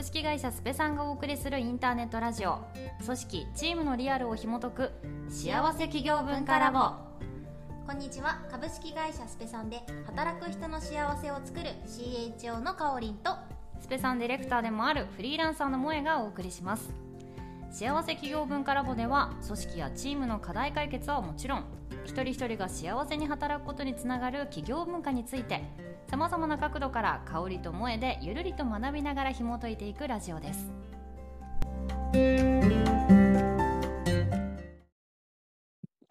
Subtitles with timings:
[0.00, 2.60] 株式会社スペさんがお送りするインターネットラジオ。
[3.04, 4.92] 組織チームのリアルを紐解く。
[5.28, 6.92] 幸せ企業文化ラボ。
[7.86, 8.42] こんにちは。
[8.50, 13.32] 株式会社スペさんで働く人の幸せを作る CHO のかおりんと
[13.78, 16.94] スペさんディレクターでもあるフリーランサーの萌えがお送りします。
[17.70, 21.64] 幸せ企業文化ラボでは組織やチームの課題解決はもちろん
[22.06, 25.62] 一人一人が幸せに働くことにつながる企業文化について
[26.10, 30.68] さまざまな角度から香りと萌えでゆるりと学びながら紐解いていくラジオです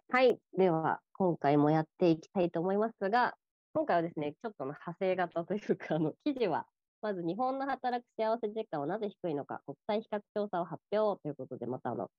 [0.07, 0.39] はい。
[0.57, 3.35] では、今回もやっていきたいと思いますが、
[3.73, 6.65] 今回はですね、ちょっとの派生型というか、あの、記事は、
[7.01, 12.09] まず日本の働く幸せ実感はなぜ低いのか、国際比較調査を発表ということで、またあの、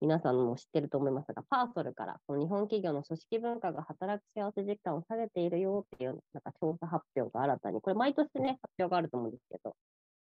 [0.00, 9.74] 皆さんも知ってると思いますが、パーソルから、この日本企業の組織文化が働く幸せ実感を下げているよっていう、なんか調査発表が新たに、これ毎年ね、発表があると思うんですけど、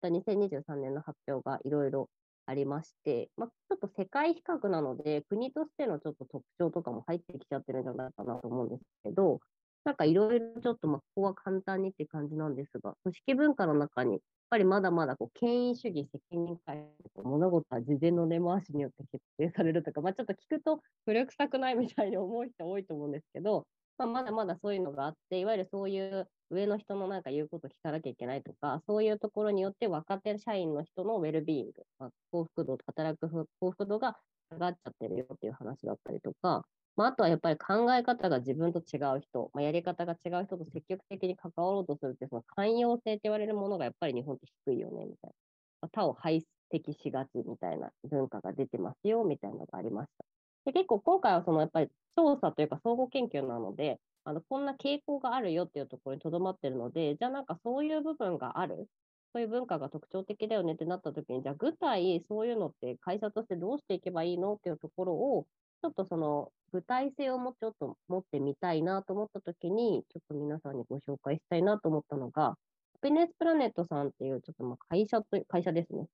[0.02, 2.08] 2023年の発表がいろいろ
[2.46, 9.40] ありまして、まあ、ちょっと世界比較なので、国としてのちょっと特徴とかも入ってきちゃってるんじゃないかなと思うんですけど、
[9.84, 14.20] なんかいろいろちょっと、まあ、ここは簡単にって感じなんですが、組織文化の中に、
[14.50, 16.88] ぱりまだまだこう権威主義、責任感、
[17.22, 23.66] 物事は事前の根回しによって決定されるとか、まあ、ちょっと聞くと古臭くないみたいに思う人多いと思うんですけど、
[23.98, 33.28] まあ、まだまだそういうのがあって、いわゆるそういう上の人のなんか言うこと聞かなきゃいけないとか、そういうところによって若手社員の人のウェルビーイング、まあ、幸福度、働く
[33.60, 34.16] 幸福度が
[34.50, 36.64] 上がっちゃってるよっていう話だったりとか、
[36.98, 45.34] まあ、あとはやっぱり考え方が自分と違う人、まあ、やり方が違う人と積極的に関わろうとするって、その寛容性って言われるものがやっぱり日本って低いよね、みたいな。
[45.82, 50.24] まあ、他を排斥しがちみたいな文化が出てますよ、みたいなのがありました。
[50.64, 58.88] で結構今回はそのやっぱり調査というか総合研究なので、あのこんな傾向があるよっていうところにとどまってるので、じゃあなんかそういう部分がある、
[59.32, 65.46] そういう文化が特徴的だよねってなった時に、じゃあ具体そういうのって会社としてどうしていけばいいのっていうところを、
[65.82, 72.56] ちょっとその具体性をもうちょっと持ってみたいなと思った時に、ちょっと皆さんにご紹介したいなと思ったのが、ハ
[73.02, 76.06] ピネスプラネットさんっていうちょっとまあ会社という会社ですね。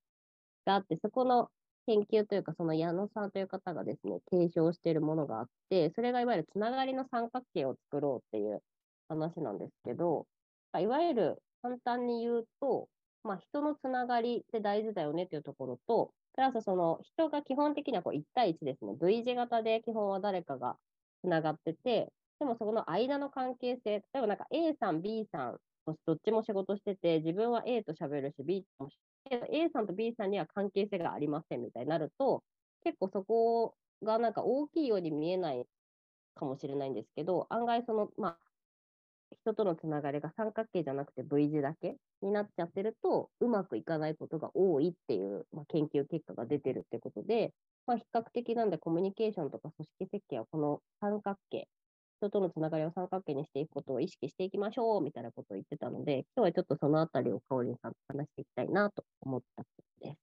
[0.66, 1.50] があって、そこの
[1.86, 8.62] 研究というか、その矢野さんという方がですね、提唱しているものがあって、それがいわゆるつながりの三角形を作ろうっていう
[9.08, 10.26] 話なんですけど、
[10.78, 12.88] いわゆる簡単に言うと、
[13.22, 18.94] まあ、人のつながりって大事だよねっていうところと、プラスその人が基本的にはこう1対1ですね。
[19.00, 20.76] V 字型で基本は誰かが
[21.22, 25.58] つながってて、でもそこの間の関係性、例えばなんか A さん、B さん、
[26.06, 28.90] どっちも仕事してて、自分は A と喋るし、B とも
[29.30, 32.42] A さんと B さんには関係性がありませんみたいになると、
[32.82, 35.64] 結構そこがなんか大きいように見えない
[36.34, 38.38] かもしれないんですけど、案外その、まあ、
[39.40, 47.52] 人とのつながりが三角形じゃなくて V 字だけになっちゃってると、うまくいかないことが多いっていう、まあ、研究結果が出てるってことで、
[47.86, 51.68] まあ、比較的なんでコミュニケーションとか組織設計はこの三角形、
[52.20, 59.68] 人とのつながりを三角形にしていくことを意識していきましょうみたいなことを言ってたので、今日はちょっとそのあたりをかおりんさんと話していきたいなと思ったこ
[60.00, 60.18] とです。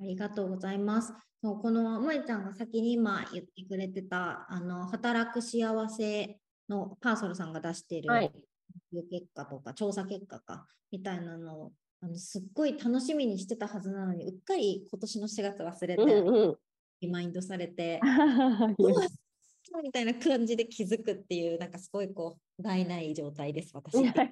[0.00, 1.14] ありがとうございます。
[1.42, 6.38] そうこの萌ちゃんが先に今言ってくれてたあの働く幸せ
[6.68, 8.49] のパーソルさんが出しているはい研
[8.92, 16.56] 究結果とか調査結果かみたいなのをあのすっごい楽しみにしてたはずなのにうっかり今年の4月忘れて、うんうん。
[17.02, 17.98] リマインドされて
[19.82, 24.30] みたいな感じで気づくっていうなんかすごいこう害ない状態です私感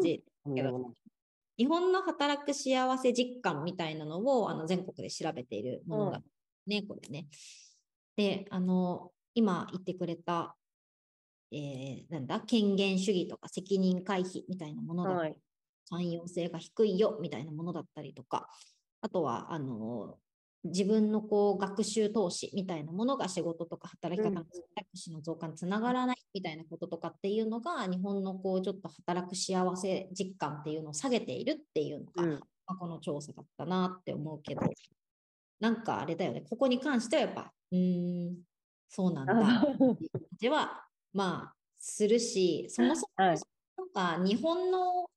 [0.00, 0.22] じ
[0.54, 0.92] けど
[1.56, 6.22] 日本の働く幸せ実感みたいなのをあの全国で調べているものが
[6.66, 7.26] ね、これね。
[8.16, 10.56] で、あの、今言ってくれた、
[11.52, 15.10] えーなんだ、権限主義とか責任回避みたいなものだ。
[15.10, 15.36] ったりはい。
[15.90, 18.48] 寛容性が低いよみたいなものだったりとか、
[19.00, 20.18] あとは、あの、
[20.62, 32.30] 自分のこう学習投資みたいなものが仕事とか働き方の選択肢の増加につながらないみたいなこととかっていうのが日本のこうちょっと働く幸せ実感っていうのを下げているっていうのが、うん。
[32.32, 34.60] まあこの調査だったなって思うけど。
[35.60, 36.42] なんかあれだよね。
[36.42, 38.36] ここに関してはやっぱうーん
[38.88, 43.40] そうなんだっていう感じはまあするしそもそもはい。
[43.78, 43.84] な
[44.16, 45.10] んか日本の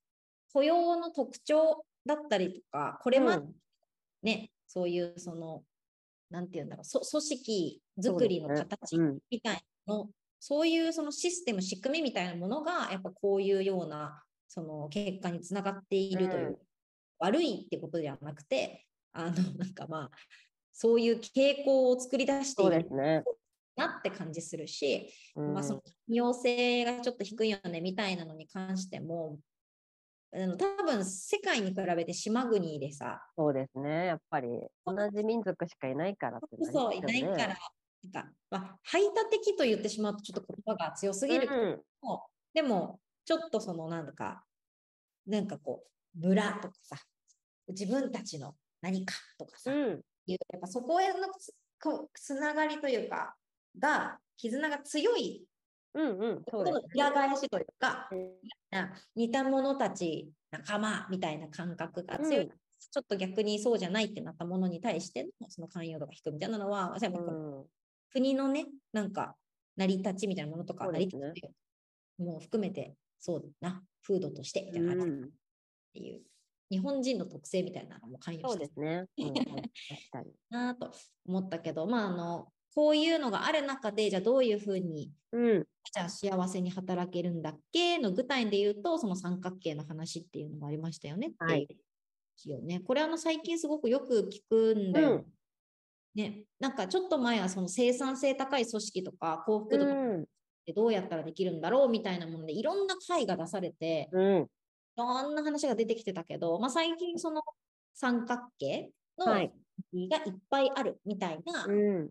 [0.53, 3.55] 雇用の特徴だったりとかこれまでうん。
[4.23, 5.63] ね、そういうその、
[6.29, 9.19] なんていうんだろう、そ組織作りの形うん。
[9.31, 10.09] みたいなの、
[10.39, 16.57] そういうそのシステム、仕組みみたいなものが、やっぱこういうようなその結果につながっているという、うん。
[17.19, 20.17] 悪いってことではなくて、あの、なんかまあ、
[20.73, 23.23] そういう傾向を作り出してそいうるですね。
[23.75, 29.39] なって感じするし、うんまあ、その寛容性がちょっと低いよねみたいなのに関しても、
[30.35, 34.07] あの多分世界に比べて島国でさ、そうですね。
[34.07, 34.47] やっぱり
[34.85, 42.23] 同じ民族しかいないからってそうそういないから、なんか、まあ、排他的と言ってしまうとちょっと言葉が強すぎるけども、
[42.53, 44.43] でも、ちょっとそのなんか、
[45.25, 45.83] なんかこ
[46.15, 46.97] う、村とかさ、
[47.69, 50.01] 自分たちの何かとかさ、うん。
[50.25, 51.15] いうやっぱそこへの
[52.13, 53.35] つながりというか、
[53.79, 55.45] が、絆が強い
[55.93, 56.43] うんうん。
[56.49, 58.31] そうですの裏返しというか、ね。
[58.71, 62.45] な似た者たち、仲間みたいな感覚が強い。
[62.45, 62.49] うん。
[62.49, 67.65] ちょっと逆にそうじゃないってなったものに対してのその寛容度が低いみたいなのは、やっぱこううん。
[68.11, 69.35] 国のね、なんか
[69.77, 71.41] 成り立ちみたいなものとか、成り立ち
[72.17, 75.07] も含めて、そうだな、風土としてみたいな話。
[75.07, 75.29] っうん。
[75.93, 76.21] ていう、
[76.69, 79.05] 日本人の特性みたいなのも関与してそうですね。
[79.17, 79.33] うん
[80.49, 80.91] なと
[81.25, 85.63] 思ったけど、まあ、あの、こういうのがある中で、じゃあどういうふうに、うん。
[85.93, 87.97] じゃあ幸せに働けるんだっけ？
[87.99, 91.33] の具体で言うと、その三角形の話っていうのがありましたよね。
[91.37, 91.67] はい
[92.45, 92.79] よね。
[92.79, 95.11] これあの最近すごくよく聞くんだよ。
[95.11, 95.25] うん
[96.15, 99.85] ね、なんかちょっと前はその生産性高い組織とか幸福度。
[99.85, 100.25] っ
[100.65, 104.43] てどうやったらできるんだろうみたいなものでいろんな会が出されてうん。
[104.43, 104.47] い
[104.95, 107.41] ろんな話が出てきてたけど、まあ、最近その
[107.93, 109.51] 三角形のはい
[110.07, 112.09] がいっぱいあるみたいな組うん。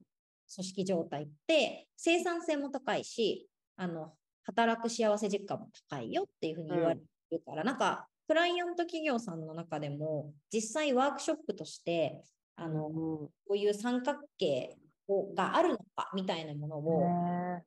[0.53, 4.13] 織状態って生産性も高いしあの
[4.45, 12.23] 働く幸せ実感も高いよっていうふうに言われてるから、なんかクライアント企業さんの中でも実際ワークショップとして
[12.57, 14.77] あの、こういう三角形
[15.09, 17.63] をがあるのかみたいなものをへ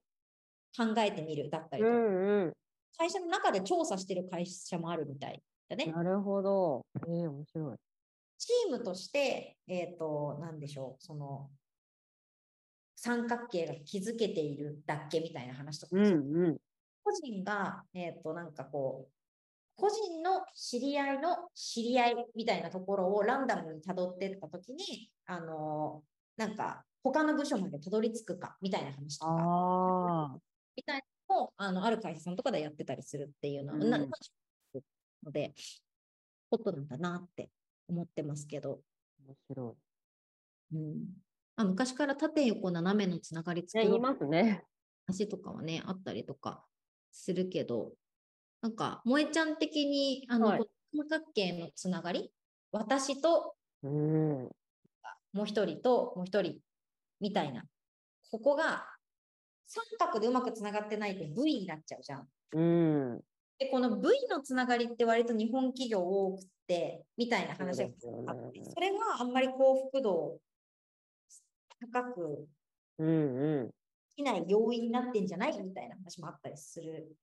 [0.78, 2.54] 考えてみるだったーりとか、うんうん。
[2.98, 5.88] 会社の中で調査してる会社もあるみたいだね。
[5.88, 6.86] なるほど。
[7.08, 7.78] ええ面白い。
[8.38, 11.50] チームとして、えっ、と、なんでしょう、その、
[12.96, 16.58] 三角形が築けているだっけみたいな話とか、うんうん。
[17.04, 19.12] 個人が、えっ、と、なんかこう、
[19.76, 26.04] 個人の知り合いの知り合いみたいなところをランダムに辿ってったときに、あの
[26.38, 30.40] なんか、他の部署までたどり着くかみたいな話とか。
[30.76, 34.08] みたいなのを、あの、ある会社さんとかでやってたりするっていうのは、うんなの
[35.32, 35.54] で、
[36.50, 37.50] ホットなんだなって
[37.88, 38.82] 思ってますけど、
[39.28, 39.78] 面白
[40.74, 44.66] うんまあ、昔から縦横斜めのつながり作る言いますね。
[45.08, 46.66] 話とかはね、あったりとか
[47.12, 47.94] するけど、
[48.62, 52.32] なんか、萌えちゃん的に、あの、はい三角形のつながり、
[52.72, 54.50] 私とうん。
[55.34, 56.60] もう一人ともう一人
[57.20, 57.66] みたいな、
[58.32, 58.86] ここが
[59.68, 62.28] 三角でうまくつながってないと V になっちゃうじゃん。
[62.54, 62.62] う
[63.16, 63.22] ん。
[63.60, 67.90] で、この V のつながりって割と日本企業多くて、みたいな話が
[68.28, 70.40] あって、それがあんまり幸福度を
[71.92, 72.48] 高く
[72.98, 73.68] うんうん。
[73.68, 73.74] で
[74.16, 77.16] きない要因になってんじゃないみたいな話もあったりする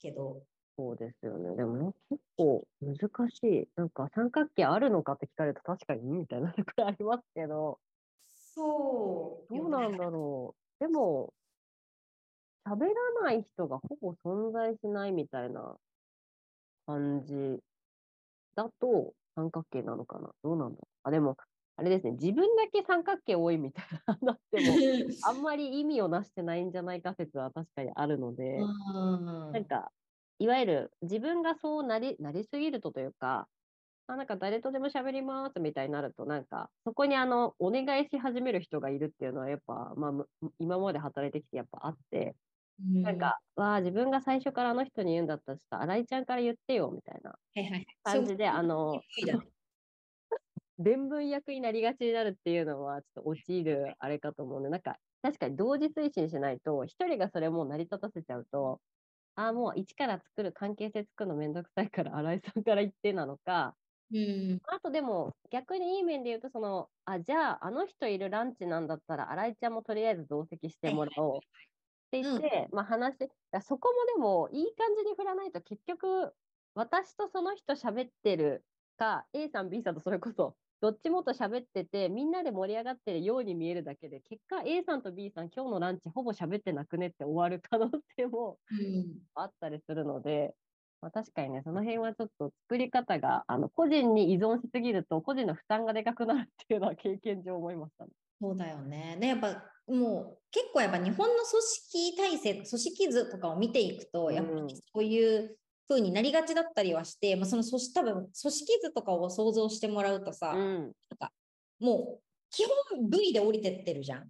[0.00, 0.42] けど、
[0.78, 1.56] そうですよね。
[1.56, 2.96] でもね、結構難
[3.30, 3.68] しい。
[3.74, 7.80] なんか三角形あるのかって聞かれると確かにみたいなところありますけど、
[8.54, 10.84] そうどうなんだろう。
[10.84, 11.32] でも、
[12.64, 15.76] 喋らない人がほぼ存在しないみたいな
[16.86, 17.34] 感じ
[18.54, 20.30] だと三角形なのかな。
[20.44, 21.08] どうなんだろう。
[21.08, 21.36] あ、でも、
[21.78, 22.12] あれですね。
[22.14, 24.18] 自分だけ三角形多いみたいな。
[24.22, 24.84] だっても、
[25.20, 29.92] あんまり意味をなしてないんじゃないか説は確かにあるので、うんなんか、
[30.38, 33.48] いわゆる自分がそうなり、なりすぎるとというか、
[34.08, 40.28] あなんか誰とでも喋りますみたいになると、なんか、そこにあの、お願いし始める人がいるっていうのは、やっぱ、まあむ、
[40.60, 42.36] 今まで働いてきてやっぱあって、
[43.02, 49.52] なんか、わあ、自分が最初からあの人に言うんだったら、ちょっと新井ちゃんから言ってよ、みたいなはいはい、感じで、あの、そういう
[50.78, 58.80] 伝聞役になりがちになるっていうのは、ちょっと陥るあれかと思うんで、なんか、確かに同時推進しないと、一人がそれもう成り立たせちゃうと、
[59.36, 63.76] ああ、もう一から作る、関係性作るのめんどくさいから、新井さんから言ってなのか、
[64.10, 64.18] う
[64.54, 64.60] ん。
[64.64, 71.40] あとでも、逆にいい面で言うと、その、あ、じゃあ、あの人いるランチなんだったら、新井ちゃんもとりあえず同席してもらおう。
[71.40, 71.42] っ
[72.10, 73.18] て言って、まあ話
[73.62, 76.34] そこもでも、いい感じに振らないと、結局、
[76.74, 78.66] 私とその人喋ってる
[78.96, 90.54] か、A さん、B さんとそれこそ、どっちもと喋ってて、みんなで盛り上がってるように見えるだけで、結果 A さんと B さん、今日のランチほぼ喋ってなくねって終わる可能性もうんあったりするので、
[91.00, 98.12] まあ、確かにね、その辺はちょっと作り方が、あの、個人に依存しすぎると、個人の負担がでかくなるっていうのは経験上思いましたね。
[98.40, 99.16] そうだよね。
[99.20, 105.58] で、やっぱもう結構やっぱ日本の組織体制、組織図とかを見ていくと、やっぱうんりそういう
[105.88, 110.92] 風になりがちだったりはして、まあ、その組織多分組織図とかを想像してもらうとさ、うん。
[111.80, 114.28] もう基本 V で降りてってるじゃん。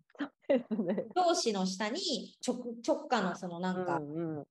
[1.15, 4.45] 上司の下に直直下のそのなんか、うんうん。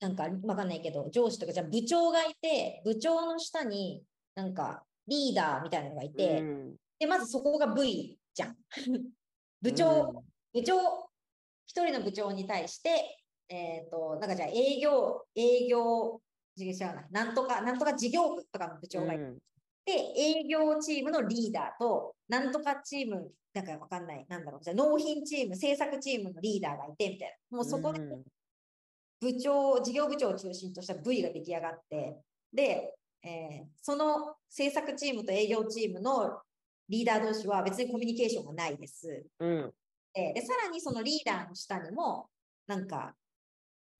[0.00, 4.02] なんかわかんないけど、上司とか、じゃあ部長がいて、部長の下に
[4.34, 8.56] なんかリーダーみたいなのがいて、うんで、まずそこが V じゃん。
[9.60, 10.76] 部長、部長、
[11.66, 13.18] 一人の部長に対して、
[13.48, 16.20] えっ、と、なんかじゃあ営業、営業、
[16.56, 19.38] 違うな、なんとか、なんとか事業部とかの部長がいて、うん
[19.86, 27.58] 営業チームのリーダーと、なんとかチーム、なんかわかんない、なんだろう、じゃあ納品チーム、制作チームのリーダーがいて、みたいな。
[27.58, 28.24] もうそこでうん
[29.20, 32.16] 部長、事業部長を中心とした V が出来上がって、
[32.52, 36.40] で、えーその制作チームと営業チームの
[36.88, 39.26] リーダー同士は別にコミュニケーションがないです。
[39.38, 39.74] うん
[40.14, 42.30] で、でさらにそのリーダーの下にも、
[42.66, 43.14] なんか、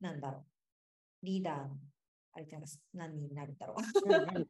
[0.01, 1.77] なんだろう、リーダーの、
[2.35, 3.77] あれってなんか何人になるんだろう。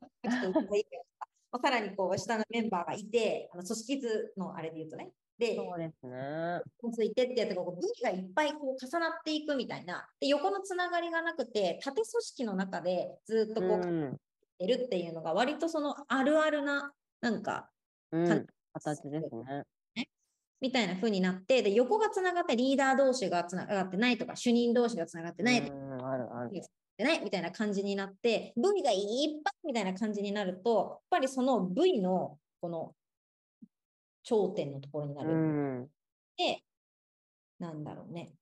[1.53, 5.13] まあさらにこう下のメンバーがいて、あの組織図のあれで言うとね。
[5.39, 6.63] で、そうですね。
[6.93, 10.09] ついてってやってこう武器がいっぱいこう重なっていくみたいな。
[10.21, 17.71] で、横のつながりがなくて、縦組織の中でずっとこう、うるっていうのが割とそのあるあるな、なんか、
[18.13, 19.65] うん、形ですね。
[20.61, 26.63] みたいな風になって、で、横がつながってリーダー同士がつながってないとか、主任同士がつながってないとかうん、あるある。
[26.97, 32.95] でないみたいな感じになって、V がいっぱいみたいな感じになると、やっぱりその V のこの
[34.23, 35.35] 頂点のところになうる。
[35.35, 35.87] ん、
[36.37, 36.63] で、
[37.59, 38.33] なんだろうね。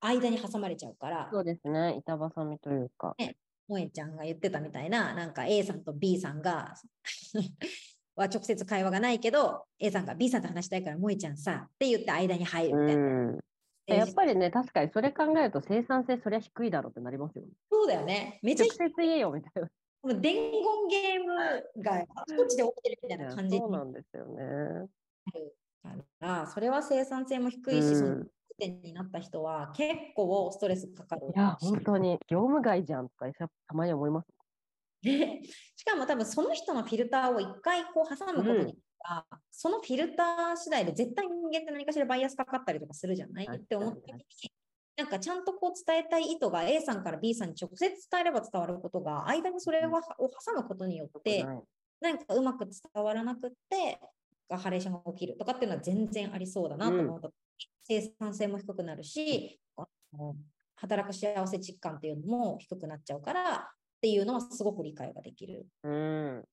[0.00, 1.96] 間に挟まれちゃうから、そうですね。
[1.96, 3.14] 板挟みというか。
[3.66, 6.74] 萌えちゃんが言ってたみたいな、なんか A さんと B さんが、
[8.14, 13.02] は直接会話がないけど、A さんが B さんと話したいから、萌えちゃんさ、って言って間に入るみたいな。
[13.02, 13.40] うん。
[13.86, 17.48] やっぱりね、確かにそれ考えると生産性そりゃ低いだろうってなりますよね。
[17.70, 18.40] そうだよね。
[18.42, 19.68] めちゃ直接言えよみたいな。
[20.00, 24.88] この伝言ゲームがあちこちで起きてるみたいな感じにそうななんですよね。
[25.92, 28.24] るから、それは生産性も低いし、うんその
[28.56, 31.26] 点になった人は結構ストレスかかる。
[31.34, 34.28] いや、本当に業務外じゃんとかたまに思います。
[35.02, 35.42] で
[35.76, 43.46] しかも多分その人のフィルターを一回こう挟むことによっては、そのフィルター次第で絶対人間って何かしらバイアスかかったりとかするじゃない？
[43.46, 44.24] って思った時に、
[44.96, 49.92] なんかちゃんとこう伝えたい意図が A さんから B さんに直接伝えれば伝わることが、間にそれをを
[50.28, 51.62] 挟むことによって、はい
[52.00, 53.98] 何かうまく伝わらなくって、
[54.50, 57.30] ハレーションが起きるとかっていうのは全然ありそうだなと思った、
[57.84, 59.58] 生産性も低くなるし、
[60.76, 63.60] 働く幸せ実感っていうのも低くなっちゃうからっ
[64.02, 65.66] ていうのはすごく理解ができる。
[65.84, 66.44] うん。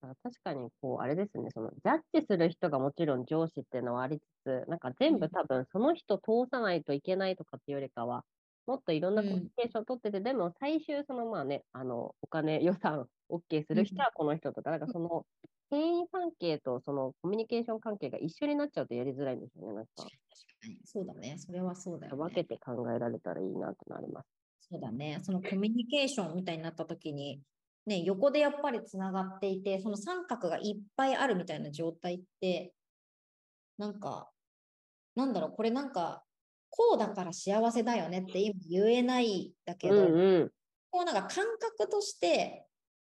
[0.00, 8.24] あ確かに、こう、あれですね、その、ジャッジする人がもちろん上司っていうのはありつつ、なんか全部多分その人通さないといけないとかっていうよりかは、
[8.66, 15.26] もっといろんなうんコミュニケーションを取ってて、でも最終、そのまあね、あの、お金、予算、OK する人はこの人とか、なんかその、
[15.70, 20.12] 店員関係とそのコミュニケーション関係が一緒になっちゃうとやりづらいんですよね、なんか。
[20.84, 21.36] そうだね。
[21.38, 22.18] それはそうだよね。
[22.18, 24.26] 分けて考えられたらいいなってなります。
[24.60, 25.18] そうだね。
[25.22, 27.42] そのコミュニケーションみたいになった時に、
[27.88, 32.74] ね、横でやっぱりつながっていて、その三角がいっぱいあるみたいな状態って、
[33.78, 34.30] なんか、
[35.16, 36.24] なんだろう、これなんか、
[36.70, 40.52] こうだから幸せだよねって今言えないだけうど、んうん。
[40.90, 42.66] こうなんか感覚として、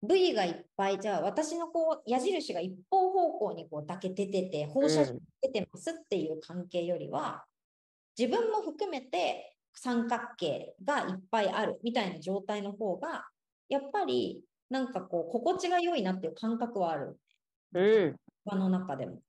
[0.04, 7.46] 部位がいっぱい、じゃあ私のこう矢印が一方方向にこうだけ出てて、放射うん出てますっていう関係よりは、
[8.18, 13.26] 自分も含めて三角形がいっぱいあるみたいな状態の方が、
[13.70, 17.20] やっぱりなんかこう心地が良いなっていう感覚はある。
[17.74, 18.20] うん。
[18.46, 19.22] 場の中でも。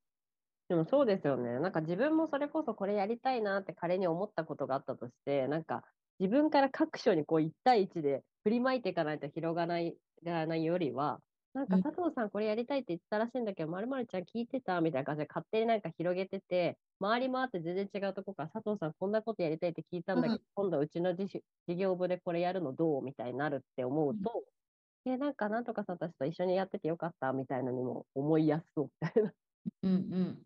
[0.68, 1.60] でもそうですよね。
[1.60, 5.84] なんか自分もそれこそこれやりたいなって仮に思ったことがあったとして、なんか
[6.18, 11.20] 自分から各所にこう1対1で振りまいていかないと広がないがないよりは、
[11.54, 21.28] なんかうん佐藤さんこれやりたいって言ってたらしいんだけど、まるまるちゃん聞いてたみたいな感じで勝手になんか広げてて、回り回って全然違うとこから佐藤さんこんなことやりたいって聞いたんだけど、うん今度うちの事
[21.76, 24.44] 業部でこれやるのどうみたいになるって思うと、
[25.06, 29.32] え、なんかなんとかさんたちと一緒にやっててよかったみたいなのにも思いやすそうみたいな。
[29.82, 30.42] うんうん。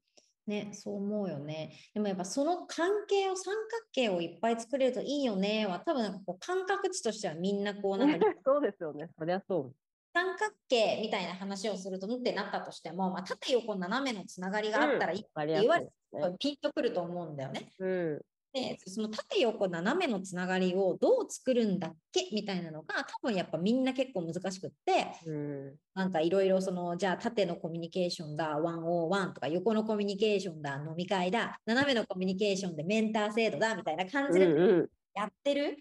[0.46, 1.72] ね、そう思うよね。
[1.94, 9.08] でもやっぱその関係を三角形をいっぱい作れるといいよねは多分なんかこう感覚値としてはみんなこうなんか そうですよね。
[9.18, 9.74] そりゃそう。
[10.12, 16.36] 三角形みたいな話をするとうんってなったとしても、まあ、縦横斜めのつながりがあったらいいわかりやすい言われですね。
[16.38, 17.72] ピンとくると思うんだよね。
[17.78, 18.20] うん。
[18.52, 22.28] で、その縦横斜めのつながりをどう作るんだっけ？
[22.32, 25.76] みたいなのが多分やっぱみんな結構難しくって、うん。
[25.94, 34.88] なんかいろいろその、じゃあ縦のコミュニケーションだ101とか横のコミュニケーションだ飲み会だ、斜めのコミュニケーションでメンター制度だみたいな感うんじでうん。
[35.14, 35.76] やってる、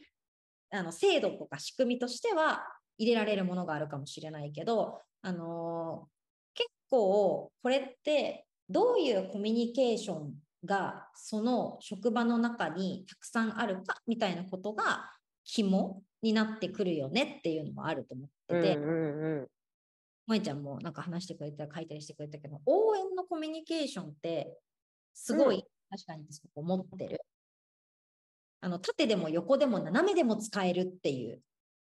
[0.72, 2.64] あの制度とか仕組みとしては
[2.98, 6.20] 入れられるものがあるかもしれないけど、あのー
[6.56, 10.34] 結構これってどういうコミュニケーション
[10.66, 15.12] がその職場の中にたくさんあるかみたいなことが
[15.44, 19.48] 肝になってくるよねっていうのもあると思ってて、うんうんうん。
[20.28, 24.54] 萌ちゃんもなんか話してくれた書いたりしてくれたけど応援のコミュニケーションって
[25.14, 25.62] すごい、うん。
[25.90, 27.22] 確かにすごく思ってる。
[28.62, 31.42] あの縦でも横でも斜めでも使えるっていう。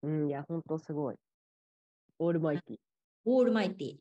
[0.04, 1.16] うん、いや、本当すごい。
[2.18, 2.78] オールマイティ。
[3.26, 3.96] オールマイティ。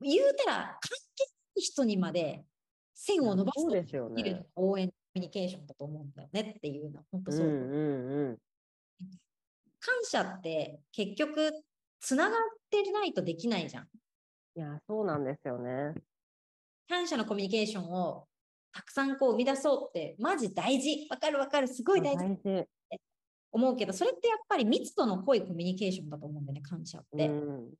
[0.00, 2.44] 言うたら関係ない人にまで
[2.96, 4.44] 線を伸ばすとができるの。
[4.56, 8.38] 応援コミュニケーションだと思うんだよねっていうのは本当そう、うんうんうん。
[9.78, 11.52] 感謝って結局
[12.00, 13.86] つながってないとできないじゃんい
[14.60, 15.94] や、そうなんですよね。
[16.88, 18.26] 感謝のコミュニケーションを
[18.72, 22.68] たくさんこう生み出そうってマジ大事わかるわかるすごい大事大事。
[23.52, 27.70] 思うけどそれってやっぱり密度の濃いコミュニケーションだと思うんだよね感謝って、うん。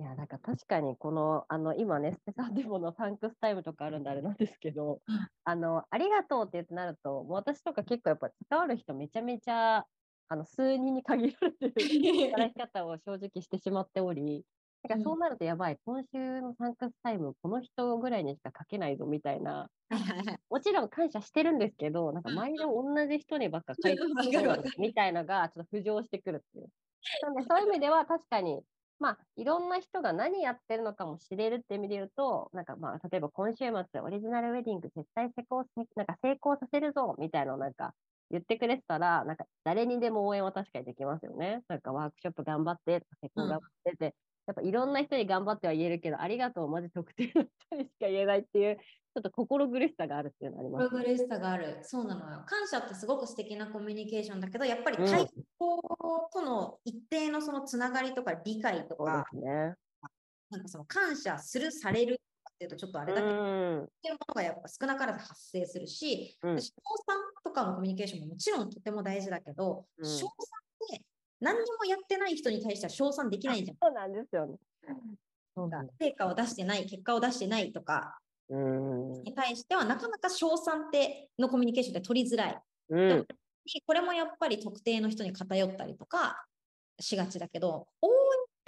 [0.00, 5.28] いや、なんか確かにこの、あの、今ね、スペさんでものサンクスタイムとかあるんであれなんですけど、うん。
[5.44, 9.84] あの、ありがとうって言ってなると、もう私とか結構やっぱ関わる人めちゃめちゃ、
[10.28, 14.46] あの、数人に限られてる働き方を正直してしまっており、
[14.82, 19.70] だからそうなるとやばい、今週のサンクスタイム、この人ぐらいにしか書けないぞみたいな、
[20.48, 26.68] もちろん感謝してるんですけど、なんか毎度同じ人にばっか書いてるみたいのがちょっと浮上してくるっていう。
[27.22, 28.62] なんでそういう意味では確かに、
[29.00, 35.64] まあ、いろんな人が何やってるのかも知れるって意味で言うと、なんかまあ、例えば今週末オリジナルウェディング絶対成功
[35.96, 37.94] なんか成功させるぞみたいなのなんか
[38.30, 41.62] 言ってくれてたら、なんか誰にでも応援は確かにできますよね。
[41.68, 44.14] なんかワークショップ頑張ってとか、成功頑張ってって、
[44.50, 50.90] やっぱいろんな人に頑張っては言えるけど、ありがとう、マジ特定の人にしか言えないっていう、ちょっと心苦しさがあるっていうのありプます。
[50.90, 55.28] ログレスさがあるそうなのよ感謝ってすごく素敵なコミュニケーションだけどやっぱりうん対
[55.58, 55.80] 方
[56.32, 59.74] との一定のそのつながりとか理解とか、ですね。
[60.50, 63.84] なんかその感謝するされるっていうとちょっとあれだけど、うん。
[63.84, 66.72] っていうものがやっぱ少なからず発生するし、うん賞
[67.06, 70.30] 賛とかのコミュニケーションももちろんとても大事だけど、うん賞賛っ
[70.88, 71.02] て
[71.40, 73.76] 何にもやってない人に対しては賞賛できないじゃん。
[73.82, 74.56] そうなんですよね。
[75.56, 75.96] そうなんです。
[75.98, 78.18] 成果を出してない、結果を出してないとか
[78.50, 79.22] うん。
[79.22, 82.62] に対しては、なかなか賞賛ってのコミュニケーションって取りづらい。
[82.90, 83.26] うん。
[83.86, 86.44] これもやっぱり特定の人に偏ったりとか
[86.98, 88.12] しがちだけど、応援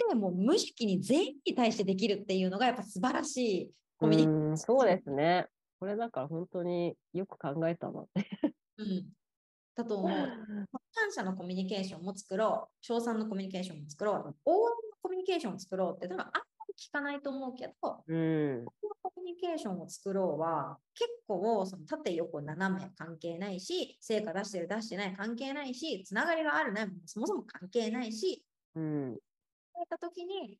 [0.07, 5.47] ってもう無意識に全員に対してできるっていうのがやっぱ素晴らしいコミュニケーションうんそうですね。
[5.79, 8.55] これだから本当によく考えたなって。
[8.77, 9.05] うん、
[9.75, 10.09] だと思う。
[10.95, 18.65] 感謝のコミュニケーションも作ろう、賞賛のコミュニケーションも作ろう、応援のコミュニケーションを作ろうって多分あんまり聞かないと思うけど、コミュ
[19.25, 29.17] ニケーションを作ろうは結構その縦横斜め関係ないし、成果出してる出してない関係ないし、つながりがあるないもそもそも関係ないし、うん。
[29.73, 30.59] そういった時に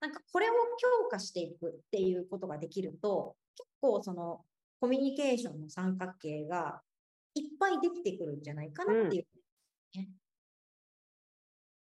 [0.00, 4.44] なんかこれを強化していくっていうことができると、結構その
[4.80, 6.82] コミュニケーションの三角形が
[7.34, 9.26] いっぱいできてくるんじゃないかなっていう。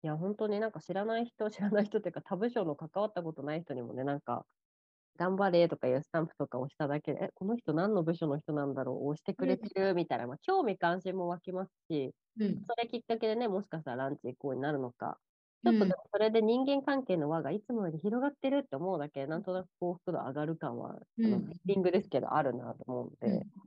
[0.02, 4.46] いや、本当になんか知らない人、 知らない人っていうか、他部署の関わったことない人にもね、なんか、
[5.16, 9.94] 頑張れとかいうスタンプとか押しただけで、え、この人何の部署の人なんだろう、押してくれてる？
[9.94, 12.66] みたいな、まあ、興味関心も湧きますし、うん。
[12.68, 15.20] それきっかけでね、もしかしたらランチ行こうになるのか、
[15.64, 15.88] ちょっとうん。
[15.88, 21.42] でもそれで人間関係の輪がいつもより広がってるって思うだけで、なんとなく幸福度上がる感は、うん。
[21.46, 23.66] フィーリングですけど、あるなと思うので、うん。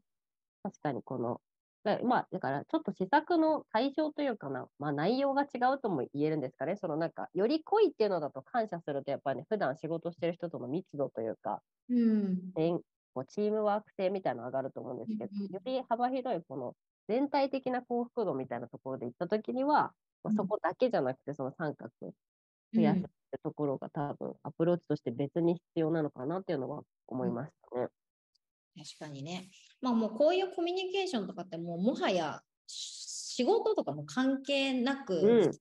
[0.63, 1.41] 確かにこの、
[1.83, 6.75] だまあ、だからちょっと施策の対象というかな、まあ内容が違うとも言えるんですかね。
[6.75, 12.53] そのなんか、より濃いっていうのだと感謝すると、やっぱりね、普段仕事してる人との密度というか、うん。
[12.55, 12.79] 全
[13.13, 16.75] こうチームワーク性みたいなの上がると思うんですけどより幅広いこの
[17.07, 20.35] 全体的な幸福度みたいなところで行ったときには、まあ、うん。
[20.35, 21.91] そこだけじゃなくて、その三角
[22.75, 27.87] 増やすってところが多分アプローチとして別に必要なのかなっていうのは思いましたね。
[28.77, 29.49] 確かにね。
[29.81, 35.51] まあもうこういうコミュニケーションとかってもうもはやし仕事とかも関係なく、うん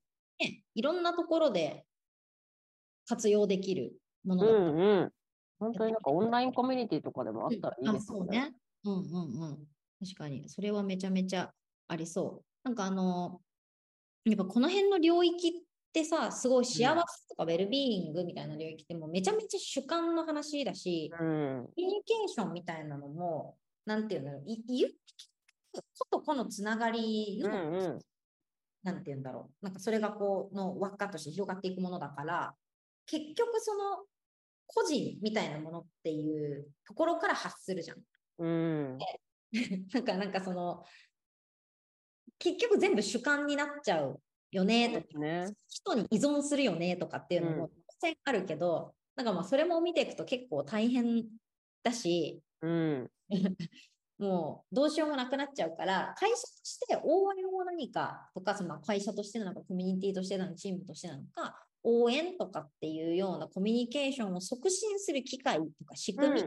[0.41, 1.87] ね、いろんなところで
[3.07, 3.93] 活用できる
[4.25, 5.13] ものうだとんうん。
[5.61, 8.25] 本当になんかオンラインコミュニティとかでもあったらいいあですよね。
[8.25, 8.53] そうね。
[8.85, 9.67] うんうんうん。
[10.01, 10.49] 確かに。
[10.49, 11.53] それはめちゃめちゃ
[11.87, 12.45] ありそう。
[12.65, 13.41] なんかあの、
[14.25, 15.53] やっぱこの辺の領域っ
[15.99, 21.65] てさ、すごい幸せとかウェルビーイングみたいな領域ってもうめちゃめちゃ主観の話だし、うん。
[21.67, 24.93] コミュニケーションみたいなのも、なんていうんだろう、い言う
[25.73, 27.99] ことこのつながりうの、んうん。
[28.83, 32.55] なんていうんだろう、なんかそれがこう、の輪っかとして広がっていくものだから、
[33.07, 34.05] 結局その、
[34.67, 37.99] 個人みたいなものっていうところから発するじゃん。
[38.39, 38.99] うん。
[39.93, 40.85] なんか、なんかその、
[42.39, 45.53] 結局全部主観になっちゃうよねとか、ね。
[45.69, 51.25] 人に依存するよねとかっていうのうんも当然あるけど、なんかまあそれも見ていくと結構大変
[51.83, 53.11] だし、うん。
[54.19, 66.45] もうどうしようもなくなっちゃうから、会社として応援を何かとか、その会社としてなのか、コミュニティとしてなのか、チームとしてなのか、応援とかっていうようなコミュニケーションを促進する機会とか仕組みを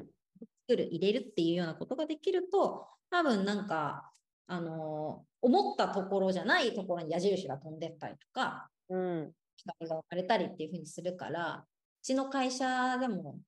[0.68, 4.12] 作る、入れるっていうようなことができると、多分なんか、
[4.52, 9.32] あのー思ったところじゃないところに矢印が飛んでったりとか、うん。
[9.56, 13.40] 光が分かれたりっていうふうにするから、うちの会社でも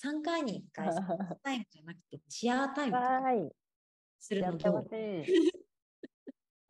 [0.00, 0.88] 3回に1回、
[1.42, 2.96] タイムじゃなくてチアタイム。
[4.20, 5.26] するのやってい。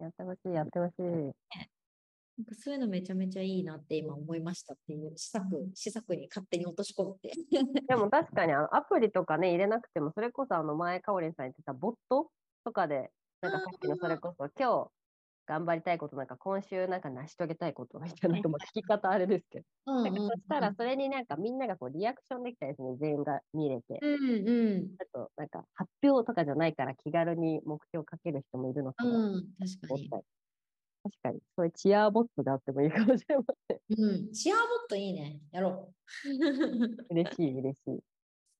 [0.00, 1.02] やってほしい、やってほしい。
[1.02, 7.32] なんかそういうのめちゃめちゃいいなって今思いましたっていう施策、施策に勝手に落とし込んで。
[7.86, 12.30] でも確かにあのアプリとかね、入れなくても、それこそあの前、かおりんさん言ってたボット
[12.68, 14.90] とかで、なんかさっきのそれこそ、今日
[15.46, 19.64] 頑張りたいことなんか、今週なんか成し遂げたいことみたいな、なんかまあ聞き方あれですけど。
[19.86, 23.98] うんなんかそしたら、それになんかみんながこうリアクションできたりですね、全員が見れて。
[24.02, 30.10] うんうんあと、なんか発表とかじゃないから気軽に目標をかける人もいるのかなとうん、確かに。
[31.04, 33.80] 確かに、そういうチアボットがあってもいいかもしれません。
[33.98, 35.40] うん、チアボットいいね。
[35.52, 35.94] やろう。
[37.10, 38.00] 嬉しい、嬉しい。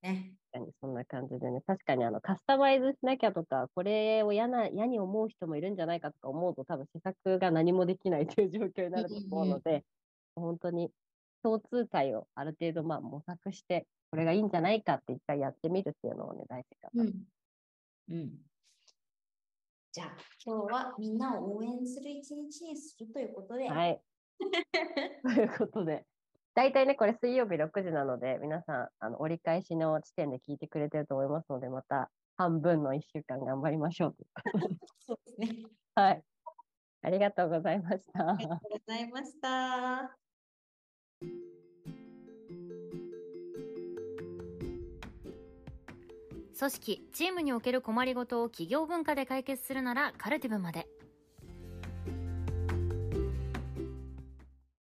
[0.03, 0.38] ね。
[0.53, 9.85] 確かにそんな感じでね、確かにあのカスタマイズしなきゃとか、これを嫌な嫌に思う人もいるんじゃないかとか思うと、多分施策が何もできないという状況になると思うので、
[10.35, 10.91] 本当に
[11.43, 17.05] 共通点をある程度まあ模索して、これがいいんじゃないかって一回やってみるっていうのをね、大事かな。
[17.05, 17.25] うん。
[18.11, 18.31] うん。
[19.93, 24.01] じゃあ、今日はみんなを応援する一日にするということで、はい。
[25.23, 26.07] ということで、
[26.55, 34.17] 大体ね、これ水曜日6時なので、皆さん、あの折り返しの地点で聞いてくれてると思いますので、また半分の1週間頑張りましょう。
[35.07, 35.67] そうですね。
[35.95, 36.23] はい。
[37.03, 38.31] ありがとうございました。
[38.31, 40.17] ありがとうございました。
[46.59, 50.89] 組織チームにおける困りごとを企業文化で解決するならカルティブまで